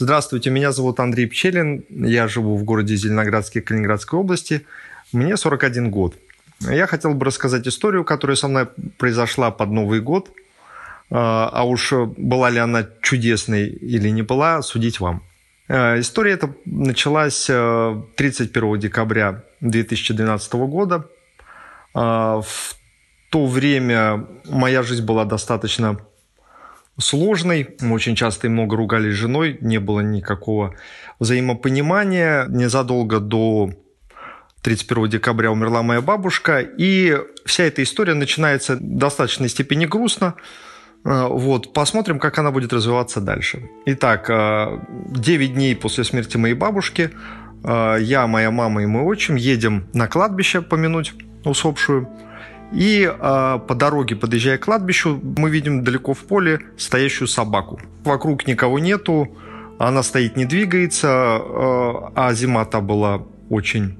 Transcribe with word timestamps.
Здравствуйте, 0.00 0.48
меня 0.48 0.72
зовут 0.72 0.98
Андрей 0.98 1.26
Пчелин. 1.26 1.84
Я 1.90 2.26
живу 2.26 2.56
в 2.56 2.64
городе 2.64 2.96
Зеленоградске 2.96 3.60
Калининградской 3.60 4.18
области. 4.18 4.64
Мне 5.12 5.36
41 5.36 5.90
год. 5.90 6.14
Я 6.60 6.86
хотел 6.86 7.12
бы 7.12 7.26
рассказать 7.26 7.68
историю, 7.68 8.02
которая 8.02 8.34
со 8.34 8.48
мной 8.48 8.66
произошла 8.96 9.50
под 9.50 9.68
Новый 9.68 10.00
год. 10.00 10.30
А, 11.10 11.50
а 11.52 11.64
уж 11.64 11.92
была 12.16 12.48
ли 12.48 12.58
она 12.58 12.86
чудесной 13.02 13.68
или 13.68 14.08
не 14.08 14.22
была, 14.22 14.62
судить 14.62 15.00
вам. 15.00 15.22
А, 15.68 16.00
история 16.00 16.32
эта 16.32 16.50
началась 16.64 17.44
31 17.44 18.74
э, 18.74 18.78
декабря 18.78 19.44
2012 19.60 20.52
года. 20.54 21.10
А, 21.92 22.40
в 22.40 22.74
то 23.28 23.44
время 23.44 24.26
моя 24.46 24.82
жизнь 24.82 25.04
была 25.04 25.26
достаточно 25.26 26.00
сложной. 27.00 27.76
Мы 27.80 27.94
очень 27.94 28.14
часто 28.14 28.46
и 28.46 28.50
много 28.50 28.76
ругались 28.76 29.14
с 29.14 29.18
женой, 29.18 29.58
не 29.60 29.78
было 29.78 30.00
никакого 30.00 30.74
взаимопонимания. 31.18 32.46
Незадолго 32.48 33.20
до 33.20 33.70
31 34.62 35.08
декабря 35.08 35.50
умерла 35.50 35.82
моя 35.82 36.00
бабушка, 36.00 36.60
и 36.60 37.16
вся 37.46 37.64
эта 37.64 37.82
история 37.82 38.14
начинается 38.14 38.76
в 38.76 38.80
достаточной 38.80 39.48
степени 39.48 39.86
грустно. 39.86 40.34
А, 41.04 41.28
вот, 41.28 41.72
посмотрим, 41.72 42.18
как 42.18 42.38
она 42.38 42.50
будет 42.50 42.72
развиваться 42.72 43.20
дальше. 43.20 43.68
Итак, 43.86 44.26
9 44.26 44.30
а, 44.30 45.54
дней 45.54 45.74
после 45.74 46.04
смерти 46.04 46.36
моей 46.36 46.54
бабушки 46.54 47.10
а, 47.64 47.96
я, 47.96 48.26
моя 48.26 48.50
мама 48.50 48.82
и 48.82 48.86
мой 48.86 49.02
отчим 49.02 49.36
едем 49.36 49.88
на 49.94 50.08
кладбище 50.08 50.60
помянуть 50.60 51.14
усопшую. 51.44 52.08
И 52.72 53.02
э, 53.02 53.58
по 53.66 53.74
дороге, 53.74 54.16
подъезжая 54.16 54.58
к 54.58 54.64
кладбищу, 54.64 55.20
мы 55.36 55.50
видим 55.50 55.82
далеко 55.82 56.14
в 56.14 56.20
поле 56.20 56.60
стоящую 56.76 57.26
собаку. 57.26 57.80
Вокруг 58.04 58.46
никого 58.46 58.78
нету, 58.78 59.36
она 59.78 60.02
стоит, 60.02 60.36
не 60.36 60.44
двигается, 60.44 61.08
э, 61.08 61.92
а 62.14 62.32
зима-то 62.32 62.80
была 62.80 63.22
очень 63.48 63.98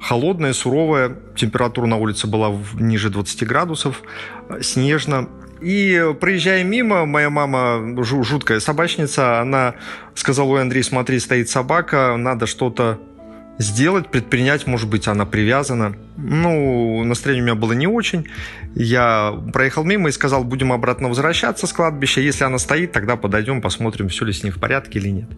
холодная, 0.00 0.52
суровая. 0.52 1.16
Температура 1.36 1.86
на 1.86 1.96
улице 1.96 2.26
была 2.26 2.54
ниже 2.74 3.08
20 3.08 3.46
градусов, 3.46 4.02
снежно. 4.60 5.28
И 5.62 6.14
проезжая 6.20 6.64
мимо, 6.64 7.06
моя 7.06 7.30
мама, 7.30 7.96
жуткая 8.02 8.58
собачница, 8.58 9.40
она 9.40 9.74
сказала, 10.14 10.48
ой, 10.48 10.60
Андрей, 10.60 10.82
смотри, 10.82 11.20
стоит 11.20 11.48
собака, 11.48 12.16
надо 12.18 12.46
что-то 12.46 12.98
сделать, 13.58 14.08
предпринять, 14.08 14.66
может 14.66 14.88
быть, 14.88 15.08
она 15.08 15.26
привязана. 15.26 15.94
Ну, 16.16 17.04
настроение 17.04 17.42
у 17.42 17.46
меня 17.46 17.54
было 17.54 17.72
не 17.72 17.86
очень. 17.86 18.26
Я 18.74 19.34
проехал 19.52 19.84
мимо 19.84 20.08
и 20.08 20.12
сказал, 20.12 20.44
будем 20.44 20.72
обратно 20.72 21.08
возвращаться 21.08 21.66
с 21.66 21.72
кладбища. 21.72 22.20
Если 22.20 22.44
она 22.44 22.58
стоит, 22.58 22.92
тогда 22.92 23.16
подойдем, 23.16 23.60
посмотрим, 23.60 24.08
все 24.08 24.24
ли 24.24 24.32
с 24.32 24.42
ней 24.42 24.50
в 24.50 24.58
порядке 24.58 24.98
или 24.98 25.08
нет. 25.08 25.28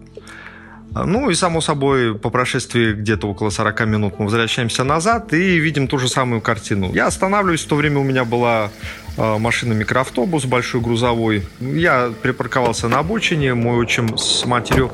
Ну 0.95 1.29
и, 1.29 1.35
само 1.35 1.61
собой, 1.61 2.17
по 2.17 2.31
прошествии 2.31 2.93
где-то 2.93 3.27
около 3.27 3.51
40 3.51 3.87
минут 3.87 4.15
мы 4.19 4.27
возвращаемся 4.27 4.85
назад 4.85 5.33
и 5.33 5.59
видим 5.59 5.89
ту 5.89 5.99
же 5.99 6.09
самую 6.09 6.41
картину. 6.41 6.93
Я 6.95 7.09
останавливаюсь, 7.09 7.65
в 7.65 7.67
то 7.67 7.75
время 7.75 7.99
у 7.99 8.05
меня 8.05 8.25
была 8.25 8.71
а, 9.17 9.39
машина 9.39 9.73
микроавтобус 9.73 10.45
большой 10.45 10.81
грузовой. 10.81 11.43
Я 11.59 12.13
припарковался 12.23 12.87
на 12.89 13.01
обочине, 13.01 13.55
мой 13.55 13.77
отчим 13.77 14.17
с 14.17 14.45
матерью 14.45 14.93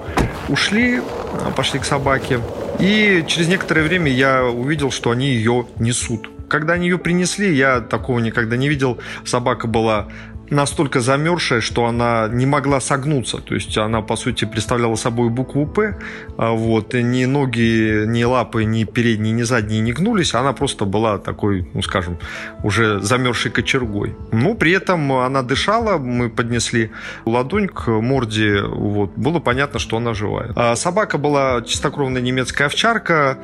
ушли, 0.48 1.02
а, 1.34 1.50
пошли 1.50 1.78
к 1.78 1.84
собаке. 1.84 2.40
И 2.80 3.24
через 3.26 3.48
некоторое 3.48 3.82
время 3.82 4.10
я 4.10 4.44
увидел, 4.44 4.90
что 4.90 5.10
они 5.10 5.28
ее 5.28 5.66
несут. 5.78 6.30
Когда 6.48 6.72
они 6.74 6.88
ее 6.88 6.98
принесли, 6.98 7.54
я 7.54 7.80
такого 7.80 8.18
никогда 8.20 8.56
не 8.56 8.68
видел. 8.68 8.98
Собака 9.24 9.66
была 9.66 10.08
настолько 10.50 11.00
замерзшая, 11.00 11.60
что 11.60 11.86
она 11.86 12.28
не 12.28 12.46
могла 12.46 12.80
согнуться. 12.80 13.38
То 13.38 13.54
есть 13.54 13.76
она, 13.78 14.02
по 14.02 14.16
сути, 14.16 14.44
представляла 14.44 14.96
собой 14.96 15.30
букву 15.30 15.66
«П». 15.66 15.96
А 16.36 16.50
вот. 16.52 16.94
И 16.94 17.02
ни 17.02 17.24
ноги, 17.24 18.04
ни 18.06 18.24
лапы, 18.24 18.64
ни 18.64 18.84
передние, 18.84 19.32
ни 19.32 19.42
задние 19.42 19.80
не 19.80 19.92
гнулись. 19.92 20.34
Она 20.34 20.52
просто 20.52 20.84
была 20.84 21.18
такой, 21.18 21.68
ну, 21.72 21.82
скажем, 21.82 22.18
уже 22.62 23.00
замерзшей 23.00 23.50
кочергой. 23.50 24.14
Но 24.32 24.54
при 24.54 24.72
этом 24.72 25.12
она 25.12 25.42
дышала. 25.42 25.98
Мы 25.98 26.28
поднесли 26.28 26.90
ладонь 27.24 27.68
к 27.68 27.88
морде. 27.88 28.62
Вот. 28.62 29.12
Было 29.16 29.38
понятно, 29.38 29.78
что 29.78 29.96
она 29.96 30.14
живая. 30.14 30.52
А 30.56 30.76
собака 30.76 31.18
была 31.18 31.62
чистокровная 31.62 32.22
немецкая 32.22 32.66
овчарка. 32.66 33.38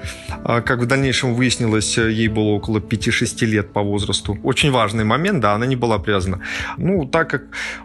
А, 0.44 0.60
как 0.60 0.80
в 0.80 0.86
дальнейшем 0.86 1.34
выяснилось, 1.34 1.98
ей 1.98 2.28
было 2.28 2.50
около 2.50 2.78
5-6 2.78 3.44
лет 3.46 3.72
по 3.72 3.82
возрасту. 3.82 4.38
Очень 4.42 4.70
важный 4.70 5.04
момент, 5.04 5.40
да, 5.40 5.54
она 5.54 5.66
не 5.66 5.76
была 5.76 5.98
привязана. 5.98 6.40
Ну, 6.76 6.95
ну, 6.96 7.06
так 7.06 7.30
как 7.30 7.42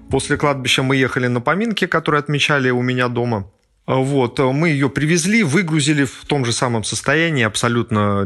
после 0.10 0.38
кладбища 0.38 0.84
мы 0.84 0.96
ехали 0.96 1.28
на 1.28 1.42
поминки, 1.42 1.88
которые 1.88 2.20
отмечали 2.20 2.70
у 2.70 2.82
меня 2.82 3.08
дома, 3.08 3.46
вот, 3.88 4.40
мы 4.40 4.70
ее 4.70 4.90
привезли, 4.90 5.44
выгрузили 5.44 6.06
в 6.06 6.24
том 6.26 6.46
же 6.46 6.54
самом 6.54 6.84
состоянии, 6.84 7.44
абсолютно 7.44 8.24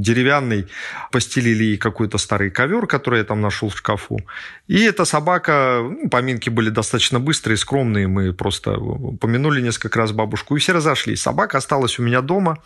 деревянный, 0.00 0.66
постелили 1.12 1.64
ей 1.64 1.76
какой-то 1.76 2.18
старый 2.18 2.50
ковер, 2.50 2.86
который 2.86 3.18
я 3.18 3.24
там 3.24 3.40
нашел 3.40 3.68
в 3.68 3.76
шкафу. 3.76 4.18
И 4.66 4.82
эта 4.82 5.04
собака, 5.04 5.80
ну, 5.82 6.08
поминки 6.08 6.48
были 6.50 6.70
достаточно 6.70 7.20
быстрые, 7.20 7.56
скромные, 7.56 8.08
мы 8.08 8.32
просто 8.32 8.72
помянули 9.20 9.60
несколько 9.60 9.98
раз 9.98 10.12
бабушку, 10.12 10.56
и 10.56 10.58
все 10.58 10.72
разошлись. 10.72 11.22
Собака 11.22 11.58
осталась 11.58 11.98
у 11.98 12.02
меня 12.02 12.22
дома, 12.22 12.58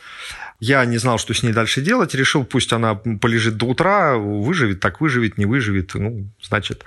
я 0.60 0.84
не 0.84 0.98
знал, 0.98 1.18
что 1.18 1.34
с 1.34 1.42
ней 1.42 1.52
дальше 1.52 1.80
делать. 1.80 2.14
Решил, 2.14 2.44
пусть 2.44 2.72
она 2.72 2.94
полежит 2.94 3.56
до 3.56 3.66
утра, 3.66 4.16
выживет, 4.16 4.80
так 4.80 5.00
выживет, 5.00 5.38
не 5.38 5.46
выживет. 5.46 5.94
Ну, 5.94 6.28
значит, 6.42 6.84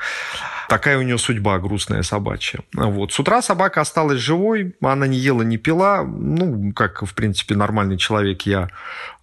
такая 0.73 0.97
у 0.97 1.03
нее 1.03 1.19
судьба 1.19 1.59
грустная 1.59 2.01
собачья. 2.01 2.61
Вот. 2.73 3.13
С 3.13 3.19
утра 3.19 3.43
собака 3.43 3.81
осталась 3.81 4.19
живой, 4.19 4.73
она 4.81 5.05
не 5.05 5.19
ела, 5.19 5.43
не 5.43 5.57
пила. 5.57 6.03
Ну, 6.03 6.73
как, 6.73 7.03
в 7.03 7.13
принципе, 7.13 7.53
нормальный 7.53 7.95
человек, 7.95 8.41
я 8.47 8.69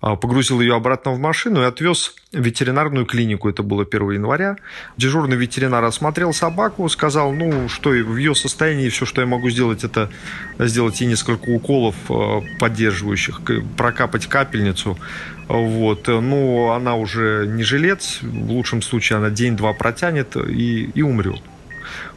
а, 0.01 0.15
погрузил 0.15 0.61
ее 0.61 0.77
обратно 0.77 1.11
в 1.11 1.19
машину 1.19 1.63
и 1.63 1.65
отвез 1.65 2.15
в 2.33 2.39
ветеринарную 2.41 3.05
клинику. 3.05 3.49
Это 3.49 3.65
было 3.65 3.83
1 3.83 4.13
января. 4.13 4.59
Дежурный 4.97 5.37
ветеринар 5.37 5.83
осмотрел 5.83 6.33
собаку, 6.33 6.89
сказал, 6.89 7.33
ну, 7.33 7.69
что 7.69 7.91
в 7.91 8.17
ее 8.17 8.37
состоянии 8.37 8.89
все, 8.89 9.05
что 9.05 9.21
я 9.21 9.27
могу 9.27 9.51
сделать, 9.51 9.83
это 9.83 10.09
сделать 10.61 11.01
ей 11.01 11.09
несколько 11.09 11.49
уколов 11.49 11.97
а, 12.09 12.43
поддерживающих, 12.61 13.41
прокапать 13.77 14.29
капельницу. 14.29 14.97
Вот. 15.49 16.07
Но 16.07 16.75
она 16.75 16.95
уже 16.95 17.45
не 17.49 17.65
жилец. 17.65 18.21
В 18.23 18.53
лучшем 18.53 18.83
случае 18.83 19.17
она 19.17 19.31
день-два 19.31 19.73
протянет 19.73 20.37
и, 20.37 20.85
и 20.95 21.03
умрет. 21.03 21.40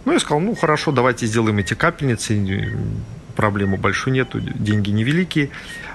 Ну, 0.05 0.13
я 0.13 0.19
сказал, 0.19 0.39
ну, 0.39 0.55
хорошо, 0.55 0.91
давайте 0.91 1.25
сделаем 1.25 1.57
эти 1.57 1.73
капельницы. 1.73 2.77
Проблемы 3.35 3.77
большой 3.77 4.13
нету, 4.13 4.39
деньги 4.39 4.91
невеликие. 4.91 5.49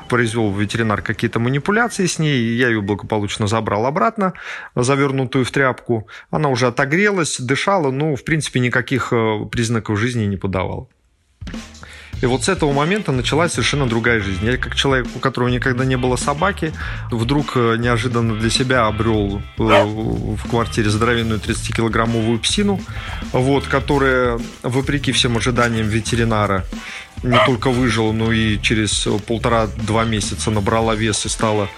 Произвел 0.08 0.52
ветеринар 0.52 1.02
какие-то 1.02 1.38
манипуляции 1.38 2.06
с 2.06 2.18
ней, 2.18 2.56
я 2.56 2.68
ее 2.68 2.80
благополучно 2.80 3.46
забрал 3.46 3.86
обратно, 3.86 4.32
завернутую 4.74 5.44
в 5.44 5.50
тряпку. 5.50 6.08
Она 6.30 6.48
уже 6.48 6.66
отогрелась, 6.66 7.38
дышала, 7.38 7.90
но, 7.90 8.16
в 8.16 8.24
принципе, 8.24 8.60
никаких 8.60 9.12
э, 9.12 9.44
признаков 9.50 9.98
жизни 9.98 10.24
не 10.24 10.36
подавала. 10.36 10.88
И 12.20 12.26
вот 12.26 12.44
с 12.44 12.48
этого 12.48 12.72
момента 12.72 13.12
началась 13.12 13.52
совершенно 13.52 13.86
другая 13.86 14.20
жизнь. 14.20 14.44
Я 14.44 14.56
как 14.56 14.74
человек, 14.74 15.06
у 15.14 15.18
которого 15.18 15.48
никогда 15.48 15.84
не 15.84 15.96
было 15.96 16.16
собаки, 16.16 16.72
вдруг 17.10 17.52
э, 17.56 17.76
неожиданно 17.78 18.34
для 18.34 18.50
себя 18.50 18.86
обрел 18.86 19.40
э, 19.58 19.62
в 19.62 20.48
квартире 20.48 20.90
здоровенную 20.90 21.40
30-килограммовую 21.40 22.38
псину, 22.40 22.80
вот, 23.32 23.66
которая, 23.66 24.40
вопреки 24.62 25.12
всем 25.12 25.36
ожиданиям 25.36 25.88
ветеринара, 25.88 26.64
не 27.22 27.38
только 27.46 27.70
выжила, 27.70 28.12
но 28.12 28.32
и 28.32 28.60
через 28.60 29.08
полтора-два 29.26 30.04
месяца 30.04 30.50
набрала 30.50 30.94
вес 30.94 31.26
и 31.26 31.28
стала 31.28 31.68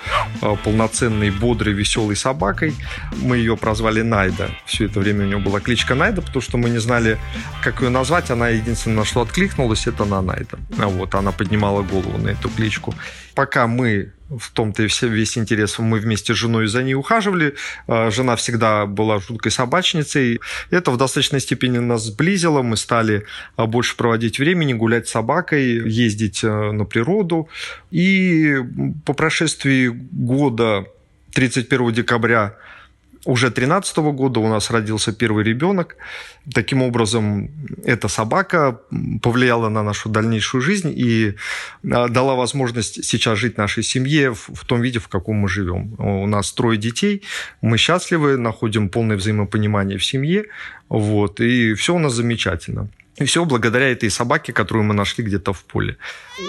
э, 0.43 0.57
полноценной, 0.65 1.31
бодрой, 1.31 1.75
веселой 1.75 2.17
собакой. 2.17 2.75
Мы 3.17 3.39
ее 3.39 3.57
прозвали 3.57 4.03
Найда. 4.03 4.51
Все 4.67 4.87
это 4.87 5.01
время 5.01 5.25
у 5.25 5.27
нее 5.27 5.39
была 5.39 5.61
кличка 5.61 5.95
Найда, 5.95 6.23
потому 6.23 6.43
что 6.43 6.59
мы 6.59 6.71
не 6.71 6.79
знали, 6.79 7.19
как 7.63 7.81
ее 7.81 7.89
назвать. 7.89 8.31
Она 8.31 8.49
единственное, 8.49 8.99
на 8.99 9.05
что 9.05 9.23
откликнулась, 9.23 9.87
это 9.87 10.05
на 10.05 10.23
Найда. 10.23 10.59
Вот, 10.71 11.15
она 11.15 11.33
поднимала 11.33 11.83
голову 11.83 12.19
на 12.19 12.29
эту 12.29 12.49
кличку. 12.49 12.95
Пока 13.35 13.67
мы 13.67 14.13
в 14.31 14.51
том-то 14.53 14.85
и 14.85 14.87
все, 14.87 15.09
весь 15.09 15.37
интерес. 15.37 15.79
Мы 15.79 15.99
вместе 15.99 16.35
с 16.35 16.37
женой 16.37 16.67
за 16.69 16.83
ней 16.83 16.95
ухаживали. 16.95 17.55
А, 17.87 18.11
жена 18.11 18.37
всегда 18.37 18.87
была 18.87 19.21
жуткой 19.21 19.53
собачницей. 19.53 20.41
Это 20.71 20.91
в 20.91 20.97
достаточной 20.97 21.41
степени 21.41 21.79
нас 21.79 22.05
сблизило. 22.05 22.63
Мы 22.63 22.77
стали 22.77 23.25
а, 23.57 23.67
больше 23.67 23.97
проводить 23.97 24.39
времени, 24.39 24.73
гулять 24.73 25.09
с 25.09 25.13
собакой, 25.13 25.89
ездить 25.89 26.45
а, 26.45 26.73
на 26.73 26.85
природу. 26.85 27.49
И 27.91 28.57
по 29.05 29.13
прошествии 29.13 29.89
года 29.89 30.87
31 31.33 31.93
декабря 31.93 32.57
уже 33.25 33.47
2013 33.47 33.97
года 33.99 34.41
у 34.41 34.49
нас 34.49 34.71
родился 34.71 35.13
первый 35.13 35.45
ребенок. 35.45 35.97
Таким 36.55 36.83
образом, 36.83 37.51
эта 37.85 38.09
собака 38.09 38.81
повлияла 39.23 39.69
на 39.69 39.83
нашу 39.83 40.09
дальнейшую 40.09 40.63
жизнь 40.63 40.93
и 40.97 41.35
а, 41.85 42.09
дала 42.09 42.35
возможность 42.35 43.05
сейчас 43.05 43.39
жить 43.39 43.59
нашей 43.59 43.83
семье 43.83 44.33
в 44.35 44.65
том 44.65 44.81
виде, 44.81 44.99
в 44.99 45.09
каком 45.09 45.37
мы 45.37 45.49
живем. 45.49 45.95
У 45.99 46.27
нас 46.27 46.53
трое 46.53 46.79
детей, 46.79 47.23
мы 47.61 47.77
счастливы, 47.77 48.37
находим 48.39 48.89
полное 48.89 49.17
взаимопонимание 49.17 49.99
в 49.99 50.05
семье, 50.05 50.47
вот, 50.89 51.41
и 51.41 51.75
все 51.75 51.95
у 51.95 51.99
нас 51.99 52.15
замечательно. 52.15 52.89
И 53.21 53.27
все 53.27 53.45
благодаря 53.45 53.91
этой 53.91 54.11
собаке, 54.11 54.53
которую 54.53 54.85
мы 54.85 54.95
нашли 54.95 55.23
где-то 55.23 55.53
в 55.53 55.63
поле. 55.65 55.99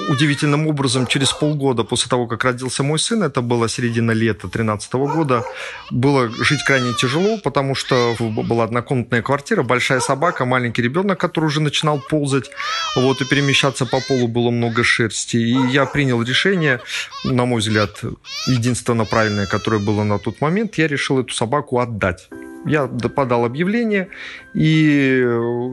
Удивительным 0.07 0.67
образом, 0.67 1.05
через 1.05 1.33
полгода 1.33 1.83
после 1.83 2.09
того, 2.09 2.27
как 2.27 2.45
родился 2.45 2.81
мой 2.81 2.97
сын, 2.97 3.23
это 3.23 3.41
было 3.41 3.67
середина 3.67 4.11
лета 4.11 4.47
2013 4.47 4.93
года, 4.93 5.43
было 5.91 6.29
жить 6.29 6.63
крайне 6.65 6.93
тяжело, 6.93 7.37
потому 7.43 7.75
что 7.75 8.15
была 8.19 8.63
однокомнатная 8.63 9.21
квартира, 9.21 9.63
большая 9.63 9.99
собака, 9.99 10.45
маленький 10.45 10.81
ребенок, 10.81 11.19
который 11.19 11.45
уже 11.45 11.59
начинал 11.59 11.99
ползать, 11.99 12.49
вот, 12.95 13.21
и 13.21 13.25
перемещаться 13.25 13.85
по 13.85 13.99
полу 13.99 14.29
было 14.29 14.49
много 14.49 14.85
шерсти. 14.85 15.37
И 15.37 15.67
я 15.71 15.85
принял 15.85 16.23
решение, 16.23 16.79
на 17.25 17.45
мой 17.45 17.59
взгляд, 17.59 18.01
единственно 18.47 19.03
правильное, 19.03 19.45
которое 19.45 19.79
было 19.79 20.03
на 20.03 20.19
тот 20.19 20.39
момент, 20.39 20.77
я 20.77 20.87
решил 20.87 21.19
эту 21.19 21.33
собаку 21.33 21.79
отдать. 21.79 22.29
Я 22.65 22.87
подал 22.87 23.45
объявление, 23.45 24.09
и 24.53 25.23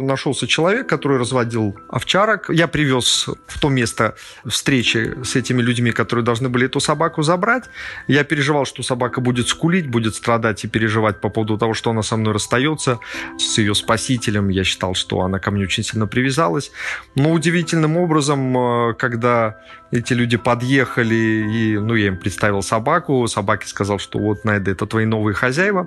нашелся 0.00 0.46
человек, 0.46 0.88
который 0.88 1.18
разводил 1.18 1.76
овчарок. 1.88 2.48
Я 2.48 2.66
привез 2.66 3.28
в 3.46 3.60
то 3.60 3.68
место 3.68 4.14
встречи 4.46 5.22
с 5.22 5.36
этими 5.36 5.60
людьми, 5.60 5.90
которые 5.90 6.24
должны 6.24 6.48
были 6.48 6.66
эту 6.66 6.80
собаку 6.80 7.22
забрать. 7.22 7.64
Я 8.06 8.24
переживал, 8.24 8.64
что 8.64 8.82
собака 8.82 9.20
будет 9.20 9.48
скулить, 9.48 9.88
будет 9.88 10.14
страдать 10.14 10.64
и 10.64 10.68
переживать 10.68 11.20
по 11.20 11.28
поводу 11.28 11.58
того, 11.58 11.74
что 11.74 11.90
она 11.90 12.02
со 12.02 12.16
мной 12.16 12.34
расстается 12.34 13.00
с 13.36 13.58
ее 13.58 13.74
спасителем. 13.74 14.48
Я 14.48 14.64
считал, 14.64 14.94
что 14.94 15.20
она 15.20 15.38
ко 15.38 15.50
мне 15.50 15.64
очень 15.64 15.82
сильно 15.82 16.06
привязалась. 16.06 16.70
Но 17.14 17.32
удивительным 17.32 17.96
образом, 17.96 18.56
э, 18.56 18.94
когда 18.94 19.58
эти 19.90 20.14
люди 20.14 20.36
подъехали, 20.36 21.14
и 21.14 21.78
ну, 21.78 21.94
я 21.94 22.08
им 22.08 22.16
представил 22.16 22.62
собаку, 22.62 23.26
собаке 23.26 23.66
сказал, 23.66 23.98
что 23.98 24.18
вот, 24.18 24.44
Найда, 24.44 24.70
это 24.70 24.86
твои 24.86 25.04
новые 25.04 25.34
хозяева. 25.34 25.86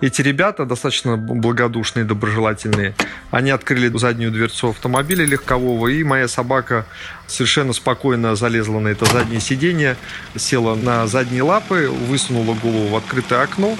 Эти 0.00 0.22
ребята 0.22 0.64
достаточно 0.64 1.16
благодушные, 1.16 2.04
доброжелательные. 2.04 2.94
Они 3.30 3.50
открыли 3.50 3.88
заднюю 3.98 4.32
дверцу 4.32 4.70
автомобиля 4.70 5.24
легкового, 5.24 5.88
и 5.88 6.02
моя 6.02 6.28
собака 6.28 6.86
совершенно 7.26 7.72
спокойно 7.72 8.34
залезла 8.34 8.80
на 8.80 8.88
это 8.88 9.04
заднее 9.04 9.40
сиденье, 9.40 9.96
села 10.36 10.74
на 10.74 11.06
задние 11.06 11.42
лапы, 11.42 11.88
высунула 11.88 12.54
голову 12.54 12.88
в 12.88 12.96
открытое 12.96 13.42
окно, 13.42 13.76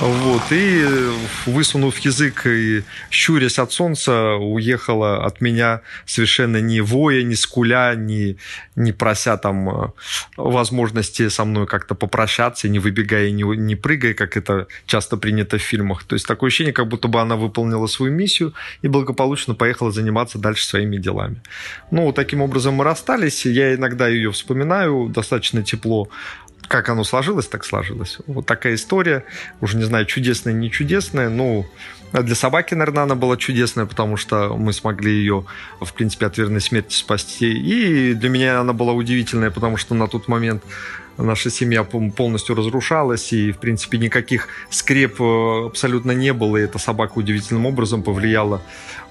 вот, 0.00 0.42
и 0.52 0.86
высунув 1.46 1.98
язык 1.98 2.46
и 2.46 2.84
щурясь 3.10 3.58
от 3.58 3.72
солнца, 3.72 4.34
уехала 4.34 5.24
от 5.24 5.40
меня 5.40 5.80
совершенно 6.06 6.58
не 6.60 6.80
воя, 6.80 7.24
не 7.24 7.34
скуля, 7.34 7.94
не, 7.96 8.36
не 8.76 8.92
прося 8.92 9.36
там 9.36 9.68
э, 9.68 9.88
возможности 10.36 11.28
со 11.28 11.44
мной 11.44 11.66
как-то 11.66 11.96
попрощаться, 11.96 12.68
не 12.68 12.78
выбегая, 12.78 13.32
не, 13.32 13.42
не 13.42 13.74
прыгая, 13.74 14.14
как 14.14 14.36
это 14.36 14.68
часто 14.86 15.16
принято 15.16 15.58
в 15.58 15.62
фильмах. 15.62 16.04
То 16.04 16.14
есть 16.14 16.28
такое 16.28 16.48
ощущение, 16.48 16.72
как 16.72 16.86
будто 16.86 17.08
бы 17.08 17.20
она 17.20 17.34
выполнила 17.34 17.88
свою 17.88 18.12
миссию 18.12 18.54
и 18.82 18.88
благополучно 18.88 19.54
поехала 19.54 19.90
заниматься 19.90 20.38
дальше 20.38 20.64
своими 20.64 20.98
делами. 20.98 21.42
Ну, 21.90 22.12
таким 22.12 22.40
образом 22.40 22.74
мы 22.74 22.84
расстались. 22.84 23.44
Я 23.46 23.74
иногда 23.74 24.06
ее 24.06 24.30
вспоминаю 24.30 25.08
достаточно 25.12 25.64
тепло 25.64 26.08
как 26.66 26.88
оно 26.88 27.04
сложилось, 27.04 27.46
так 27.48 27.64
сложилось. 27.64 28.18
Вот 28.26 28.46
такая 28.46 28.74
история. 28.74 29.24
Уже 29.60 29.76
не 29.76 29.84
знаю, 29.84 30.04
чудесная, 30.04 30.52
не 30.52 30.70
чудесная. 30.70 31.28
Ну, 31.28 31.66
для 32.12 32.34
собаки, 32.34 32.74
наверное, 32.74 33.04
она 33.04 33.14
была 33.14 33.36
чудесная, 33.36 33.86
потому 33.86 34.16
что 34.16 34.56
мы 34.56 34.72
смогли 34.72 35.12
ее, 35.12 35.44
в 35.80 35.92
принципе, 35.92 36.26
от 36.26 36.36
верной 36.36 36.60
смерти 36.60 36.94
спасти. 36.94 37.50
И 37.50 38.14
для 38.14 38.28
меня 38.28 38.60
она 38.60 38.72
была 38.72 38.92
удивительная, 38.92 39.50
потому 39.50 39.76
что 39.76 39.94
на 39.94 40.08
тот 40.08 40.28
момент 40.28 40.62
наша 41.18 41.50
семья 41.50 41.84
полностью 41.84 42.54
разрушалась, 42.54 43.32
и, 43.32 43.52
в 43.52 43.58
принципе, 43.58 43.98
никаких 43.98 44.48
скреп 44.70 45.20
э, 45.20 45.66
абсолютно 45.66 46.12
не 46.12 46.32
было, 46.32 46.56
и 46.56 46.62
эта 46.62 46.78
собака 46.78 47.18
удивительным 47.18 47.66
образом 47.66 48.02
повлияла 48.02 48.62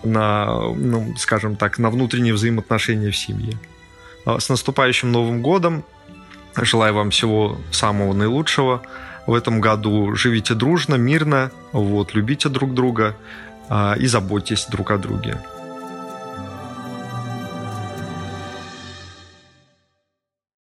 на, 0.04 0.74
ну, 0.74 1.14
скажем 1.18 1.56
так, 1.56 1.80
на 1.80 1.90
внутренние 1.90 2.34
взаимоотношения 2.34 3.12
в 3.12 3.18
семье. 3.18 3.60
А 4.26 4.40
с 4.40 4.50
наступающим 4.50 5.12
Новым 5.12 5.42
годом! 5.42 5.84
Желаю 6.62 6.94
вам 6.94 7.10
всего 7.12 7.58
самого 7.72 8.14
наилучшего 8.14 8.82
в 9.26 9.34
этом 9.34 9.62
году. 9.62 10.16
Живите 10.16 10.54
дружно, 10.54 10.96
мирно, 10.96 11.52
вот, 11.72 12.14
любите 12.14 12.50
друг 12.50 12.74
друга 12.74 13.16
э, 13.70 13.96
и 14.00 14.08
заботьтесь 14.08 14.68
друг 14.68 14.92
о 14.92 14.98
друге. 14.98 15.38